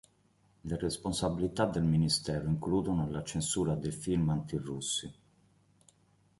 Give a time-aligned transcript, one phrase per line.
[0.65, 5.13] Le responsabilità del ministero includono la censura dei film anti-russi.